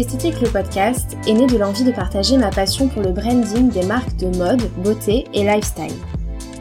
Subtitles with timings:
[0.00, 3.84] Esthétique le podcast est né de l'envie de partager ma passion pour le branding des
[3.84, 5.92] marques de mode, beauté et lifestyle.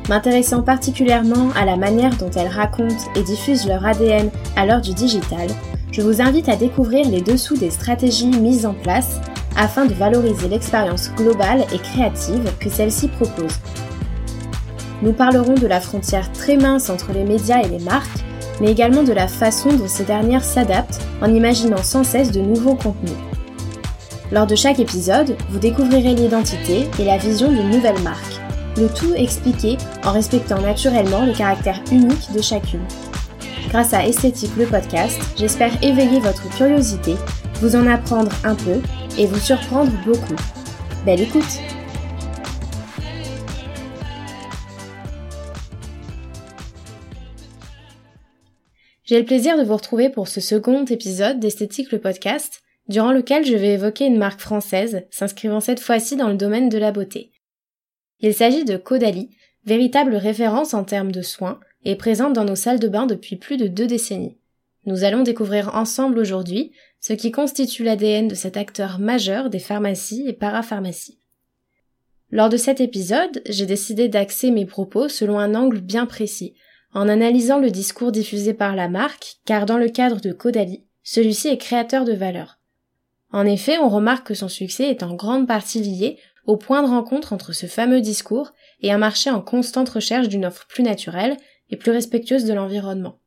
[0.10, 4.94] M'intéressant particulièrement à la manière dont elles racontent et diffusent leur ADN à l'heure du
[4.94, 5.48] digital,
[5.94, 9.22] je vous invite à découvrir les dessous des stratégies mises en place
[9.56, 13.62] afin de valoriser l'expérience globale et créative que celles-ci proposent.
[15.02, 18.20] Nous parlerons de la frontière très mince entre les médias et les marques,
[18.60, 22.76] mais également de la façon dont ces dernières s'adaptent en imaginant sans cesse de nouveaux
[22.76, 23.29] contenus.
[24.32, 28.40] Lors de chaque épisode, vous découvrirez l'identité et la vision d'une nouvelle marque,
[28.78, 32.86] le tout expliqué en respectant naturellement le caractère unique de chacune.
[33.70, 37.16] Grâce à Esthétique le podcast, j'espère éveiller votre curiosité,
[37.56, 38.82] vous en apprendre un peu
[39.18, 40.36] et vous surprendre beaucoup.
[41.06, 41.60] Belle écoute
[49.06, 53.46] J'ai le plaisir de vous retrouver pour ce second épisode d'Esthétique le podcast, durant lequel
[53.46, 57.32] je vais évoquer une marque française s'inscrivant cette fois-ci dans le domaine de la beauté.
[58.20, 59.30] Il s'agit de Caudalie,
[59.66, 63.58] véritable référence en termes de soins et présente dans nos salles de bain depuis plus
[63.58, 64.38] de deux décennies.
[64.86, 70.28] Nous allons découvrir ensemble aujourd'hui ce qui constitue l'ADN de cet acteur majeur des pharmacies
[70.28, 71.20] et parapharmacies.
[72.32, 76.56] Lors de cet épisode, j'ai décidé d'axer mes propos selon un angle bien précis,
[76.94, 81.48] en analysant le discours diffusé par la marque, car dans le cadre de Caudalie, celui-ci
[81.48, 82.59] est créateur de valeur.
[83.32, 86.88] En effet, on remarque que son succès est en grande partie lié au point de
[86.88, 91.38] rencontre entre ce fameux discours et un marché en constante recherche d'une offre plus naturelle
[91.70, 93.20] et plus respectueuse de l'environnement.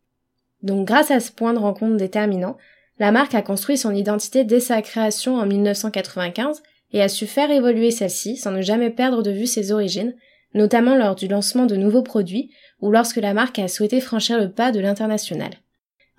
[0.63, 2.57] Donc grâce à ce point de rencontre déterminant,
[2.99, 7.51] la marque a construit son identité dès sa création en 1995 et a su faire
[7.51, 10.15] évoluer celle-ci sans ne jamais perdre de vue ses origines,
[10.55, 14.51] notamment lors du lancement de nouveaux produits ou lorsque la marque a souhaité franchir le
[14.51, 15.51] pas de l'international.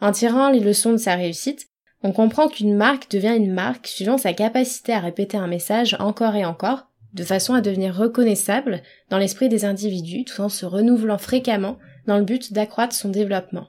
[0.01, 1.67] En tirant les leçons de sa réussite,
[2.03, 6.35] on comprend qu'une marque devient une marque suivant sa capacité à répéter un message encore
[6.35, 11.17] et encore, de façon à devenir reconnaissable dans l'esprit des individus tout en se renouvelant
[11.17, 13.67] fréquemment dans le but d'accroître son développement.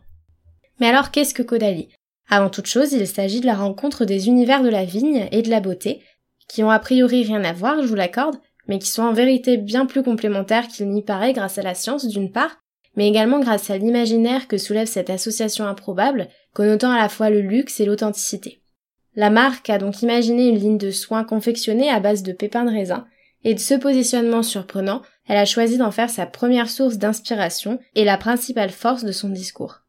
[0.81, 1.91] Mais alors qu'est-ce que Caudalie
[2.29, 5.51] Avant toute chose, il s'agit de la rencontre des univers de la vigne et de
[5.51, 6.03] la beauté,
[6.49, 9.59] qui ont a priori rien à voir, je vous l'accorde, mais qui sont en vérité
[9.59, 12.57] bien plus complémentaires qu'il n'y paraît grâce à la science d'une part,
[12.97, 17.41] mais également grâce à l'imaginaire que soulève cette association improbable, connotant à la fois le
[17.41, 18.61] luxe et l'authenticité.
[19.17, 22.71] La marque a donc imaginé une ligne de soins confectionnée à base de pépins de
[22.71, 23.07] raisin,
[23.45, 28.05] et de ce positionnement surprenant, elle a choisi d'en faire sa première source d'inspiration et
[28.05, 29.81] la principale force de son discours.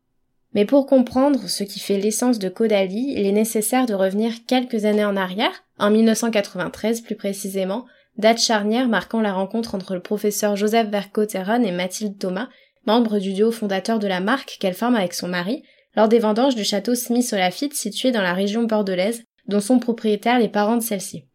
[0.54, 4.86] Mais pour comprendre ce qui fait l'essence de Caudalie, il est nécessaire de revenir quelques
[4.86, 7.86] années en arrière, en 1993 plus précisément,
[8.18, 12.48] date charnière marquant la rencontre entre le professeur Joseph Vercoteron et Mathilde Thomas,
[12.86, 15.64] membre du duo fondateur de la marque qu'elle forme avec son mari,
[15.96, 19.80] lors des vendanges du château Smith au Lafitte situé dans la région bordelaise, dont sont
[19.80, 21.26] propriétaires les parents de celle-ci.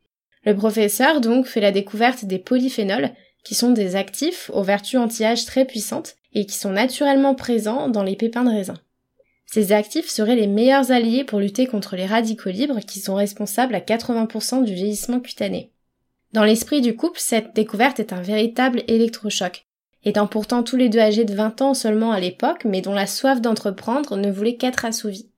[0.44, 3.10] Le professeur donc fait la découverte des polyphénols,
[3.44, 8.02] qui sont des actifs aux vertus anti-âge très puissantes et qui sont naturellement présents dans
[8.02, 8.76] les pépins de raisin.
[9.46, 13.74] Ces actifs seraient les meilleurs alliés pour lutter contre les radicaux libres qui sont responsables
[13.74, 15.72] à 80% du vieillissement cutané.
[16.32, 19.66] Dans l'esprit du couple, cette découverte est un véritable électrochoc,
[20.04, 23.06] étant pourtant tous les deux âgés de 20 ans seulement à l'époque, mais dont la
[23.06, 25.30] soif d'entreprendre ne voulait qu'être assouvie.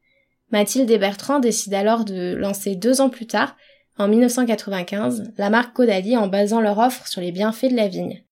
[0.51, 3.57] Mathilde et Bertrand décident alors de lancer deux ans plus tard,
[3.99, 8.25] en 1995, la marque Caudalie en basant leur offre sur les bienfaits de la vigne.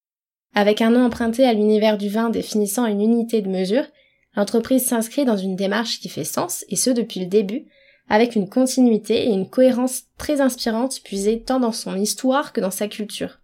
[0.54, 3.84] Avec un nom emprunté à l'univers du vin définissant une unité de mesure,
[4.36, 7.66] l'entreprise s'inscrit dans une démarche qui fait sens, et ce depuis le début,
[8.08, 12.70] avec une continuité et une cohérence très inspirante puisée tant dans son histoire que dans
[12.70, 13.39] sa culture.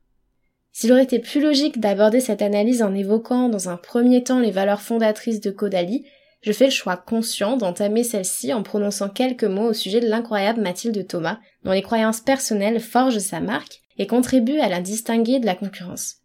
[0.79, 4.51] S'il aurait été plus logique d'aborder cette analyse en évoquant dans un premier temps les
[4.51, 6.05] valeurs fondatrices de Caudalie,
[6.43, 10.61] je fais le choix conscient d'entamer celle-ci en prononçant quelques mots au sujet de l'incroyable
[10.61, 15.47] Mathilde Thomas, dont les croyances personnelles forgent sa marque et contribuent à la distinguer de
[15.47, 16.17] la concurrence.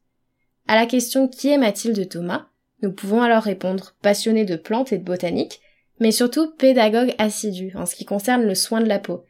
[0.68, 2.48] À la question qui est Mathilde Thomas,
[2.82, 5.62] nous pouvons alors répondre passionnée de plantes et de botanique,
[6.02, 9.24] mais surtout pédagogue assidu en ce qui concerne le soin de la peau.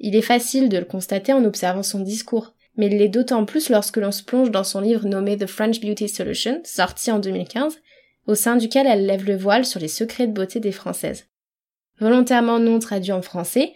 [0.00, 3.70] Il est facile de le constater en observant son discours mais il l'est d'autant plus
[3.70, 7.78] lorsque l'on se plonge dans son livre nommé The French Beauty Solution, sorti en 2015,
[8.26, 11.26] au sein duquel elle lève le voile sur les secrets de beauté des Françaises.
[12.00, 13.72] Volontairement non traduit en français,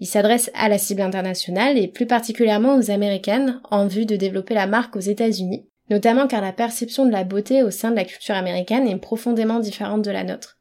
[0.00, 4.54] il s'adresse à la cible internationale et plus particulièrement aux Américaines en vue de développer
[4.54, 8.04] la marque aux États-Unis, notamment car la perception de la beauté au sein de la
[8.04, 10.56] culture américaine est profondément différente de la nôtre.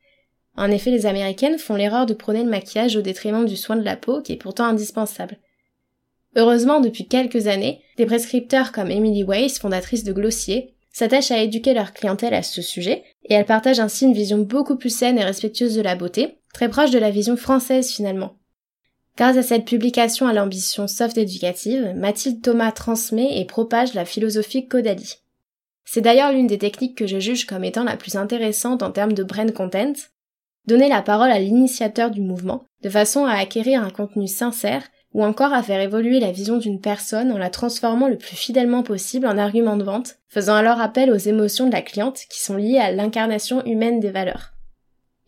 [0.55, 3.83] En effet, les Américaines font l'erreur de prôner le maquillage au détriment du soin de
[3.83, 5.37] la peau qui est pourtant indispensable.
[6.35, 11.73] Heureusement, depuis quelques années, des prescripteurs comme Emily Weiss, fondatrice de Glossier, s'attachent à éduquer
[11.73, 15.23] leur clientèle à ce sujet, et elle partage ainsi une vision beaucoup plus saine et
[15.23, 18.35] respectueuse de la beauté, très proche de la vision française finalement.
[19.15, 24.67] Grâce à cette publication à l'ambition soft éducative, Mathilde Thomas transmet et propage la philosophie
[24.67, 25.17] Caudalie.
[25.85, 29.13] C'est d'ailleurs l'une des techniques que je juge comme étant la plus intéressante en termes
[29.13, 29.93] de brand content,
[30.65, 34.83] donner la parole à l'initiateur du mouvement, de façon à acquérir un contenu sincère
[35.13, 38.83] ou encore à faire évoluer la vision d'une personne en la transformant le plus fidèlement
[38.83, 42.55] possible en argument de vente, faisant alors appel aux émotions de la cliente qui sont
[42.55, 44.53] liées à l'incarnation humaine des valeurs.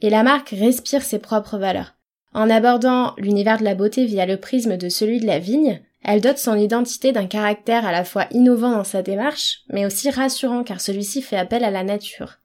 [0.02, 1.94] Et la marque respire ses propres valeurs.
[2.34, 6.22] En abordant l'univers de la beauté via le prisme de celui de la vigne, elle
[6.22, 10.64] dote son identité d'un caractère à la fois innovant dans sa démarche, mais aussi rassurant
[10.64, 12.40] car celui-ci fait appel à la nature.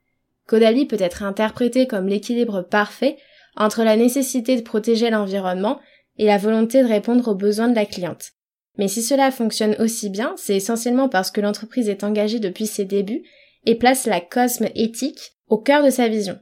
[0.47, 3.17] Kodali peut être interprété comme l'équilibre parfait
[3.57, 5.81] entre la nécessité de protéger l'environnement
[6.21, 8.33] et la volonté de répondre aux besoins de la cliente.
[8.77, 12.85] Mais si cela fonctionne aussi bien, c'est essentiellement parce que l'entreprise est engagée depuis ses
[12.85, 13.23] débuts
[13.65, 16.39] et place la cosme éthique au cœur de sa vision.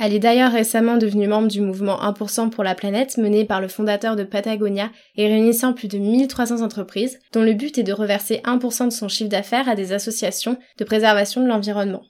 [0.00, 3.68] Elle est d'ailleurs récemment devenue membre du mouvement 1% pour la planète mené par le
[3.68, 8.40] fondateur de Patagonia et réunissant plus de 1300 entreprises dont le but est de reverser
[8.44, 12.02] 1% de son chiffre d'affaires à des associations de préservation de l'environnement.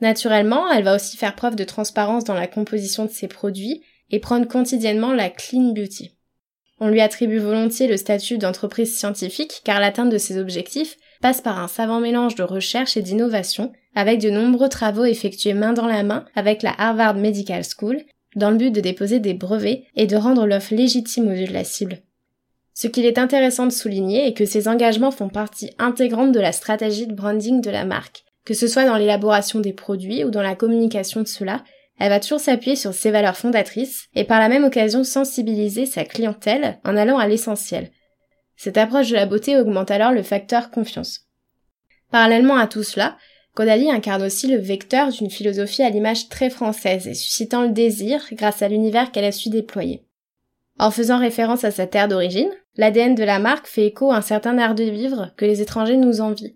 [0.00, 3.80] Naturellement, elle va aussi faire preuve de transparence dans la composition de ses produits
[4.10, 6.15] et prendre quotidiennement la clean beauty.
[6.78, 11.58] On lui attribue volontiers le statut d'entreprise scientifique car l'atteinte de ses objectifs passe par
[11.58, 16.02] un savant mélange de recherche et d'innovation, avec de nombreux travaux effectués main dans la
[16.02, 18.02] main avec la Harvard Medical School,
[18.34, 21.54] dans le but de déposer des brevets et de rendre l'offre légitime aux yeux de
[21.54, 22.02] la cible.
[22.74, 26.52] Ce qu'il est intéressant de souligner est que ces engagements font partie intégrante de la
[26.52, 30.42] stratégie de branding de la marque, que ce soit dans l'élaboration des produits ou dans
[30.42, 31.64] la communication de cela,
[31.98, 36.04] elle va toujours s'appuyer sur ses valeurs fondatrices et par la même occasion sensibiliser sa
[36.04, 37.90] clientèle en allant à l'essentiel.
[38.56, 41.26] Cette approche de la beauté augmente alors le facteur confiance.
[42.10, 43.16] Parallèlement à tout cela,
[43.54, 48.22] Kodali incarne aussi le vecteur d'une philosophie à l'image très française et suscitant le désir
[48.32, 50.04] grâce à l'univers qu'elle a su déployer.
[50.78, 54.22] En faisant référence à sa terre d'origine, l'ADN de la marque fait écho à un
[54.22, 56.54] certain art de vivre que les étrangers nous envient.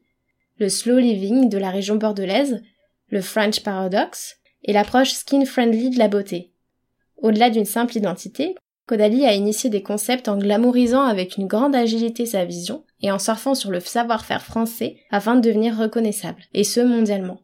[0.59, 2.63] Le slow living de la région bordelaise,
[3.09, 6.53] le French paradox, et l'approche skin-friendly de la beauté.
[7.17, 8.55] Au-delà d'une simple identité,
[8.87, 13.19] Kodali a initié des concepts en glamourisant avec une grande agilité sa vision et en
[13.19, 17.41] surfant sur le savoir-faire français afin de devenir reconnaissable, et ce mondialement.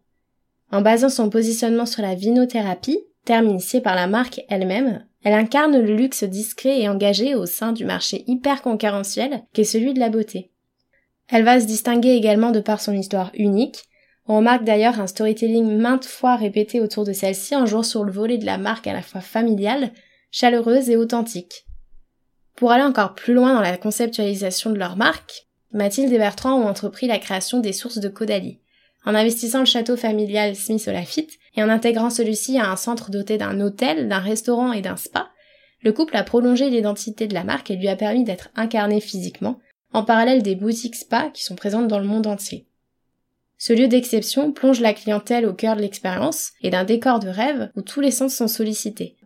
[0.72, 5.78] En basant son positionnement sur la vinothérapie, terme initié par la marque elle-même, elle incarne
[5.78, 10.08] le luxe discret et engagé au sein du marché hyper concurrentiel qu'est celui de la
[10.08, 10.50] beauté.
[11.28, 13.84] Elle va se distinguer également de par son histoire unique,
[14.28, 18.12] on remarque d'ailleurs un storytelling maintes fois répété autour de celle-ci en jouant sur le
[18.12, 19.92] volet de la marque à la fois familiale,
[20.30, 21.66] chaleureuse et authentique.
[22.56, 26.66] Pour aller encore plus loin dans la conceptualisation de leur marque, Mathilde et Bertrand ont
[26.66, 28.60] entrepris la création des sources de Caudalie.
[29.04, 33.38] En investissant le château familial Smith Lafitte et en intégrant celui-ci à un centre doté
[33.38, 35.28] d'un hôtel, d'un restaurant et d'un spa,
[35.82, 39.60] le couple a prolongé l'identité de la marque et lui a permis d'être incarné physiquement,
[39.92, 42.66] en parallèle des boutiques spa qui sont présentes dans le monde entier.
[43.58, 47.70] Ce lieu d'exception plonge la clientèle au cœur de l'expérience et d'un décor de rêve
[47.74, 49.16] où tous les sens sont sollicités.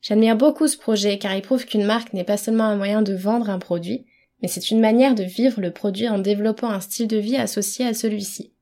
[0.00, 3.14] J'admire beaucoup ce projet car il prouve qu'une marque n'est pas seulement un moyen de
[3.14, 4.04] vendre un produit,
[4.42, 7.86] mais c'est une manière de vivre le produit en développant un style de vie associé
[7.86, 8.52] à celui-ci.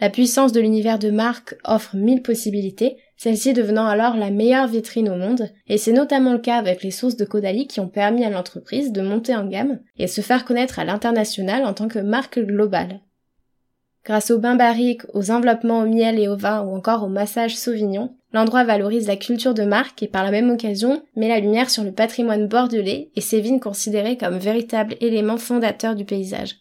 [0.00, 5.08] La puissance de l'univers de marque offre mille possibilités, celle-ci devenant alors la meilleure vitrine
[5.08, 8.24] au monde, et c'est notamment le cas avec les sources de Caudalie qui ont permis
[8.24, 12.00] à l'entreprise de monter en gamme et se faire connaître à l'international en tant que
[12.00, 13.00] marque globale.
[14.04, 17.56] Grâce aux bains barriques, aux enveloppements au miel et au vin ou encore au massage
[17.56, 21.70] Sauvignon, l'endroit valorise la culture de marque et par la même occasion met la lumière
[21.70, 26.56] sur le patrimoine bordelais et ses vignes considérées comme véritables éléments fondateurs du paysage.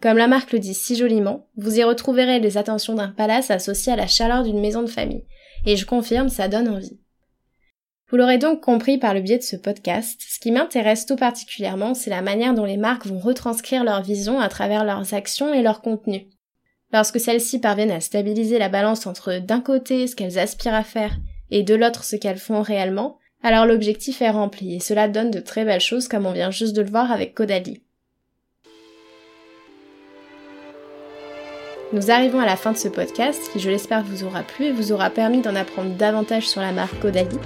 [0.00, 3.92] Comme la marque le dit si joliment, vous y retrouverez les attentions d'un palace associé
[3.92, 5.26] à la chaleur d'une maison de famille.
[5.66, 6.98] Et je confirme, ça donne envie.
[8.08, 11.94] Vous l'aurez donc compris par le biais de ce podcast, ce qui m'intéresse tout particulièrement,
[11.94, 15.62] c'est la manière dont les marques vont retranscrire leur vision à travers leurs actions et
[15.62, 16.26] leur contenu.
[16.92, 21.16] Lorsque celles-ci parviennent à stabiliser la balance entre d'un côté ce qu'elles aspirent à faire
[21.50, 25.40] et de l'autre ce qu'elles font réellement, alors l'objectif est rempli et cela donne de
[25.40, 27.82] très belles choses comme on vient juste de le voir avec Kodali.
[31.94, 34.72] Nous arrivons à la fin de ce podcast qui je l'espère vous aura plu et
[34.72, 37.36] vous aura permis d'en apprendre davantage sur la marque Kodali.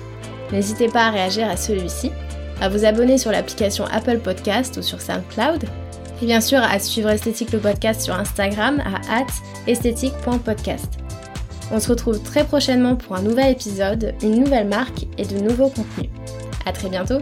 [0.52, 2.12] N'hésitez pas à réagir à celui-ci,
[2.60, 5.64] à vous abonner sur l'application Apple Podcast ou sur SoundCloud
[6.22, 9.24] et bien sûr à suivre Esthétique le podcast sur Instagram à
[9.66, 10.98] esthétique.podcast.
[11.72, 15.68] On se retrouve très prochainement pour un nouvel épisode, une nouvelle marque et de nouveaux
[15.68, 16.10] contenus.
[16.64, 17.18] À très bientôt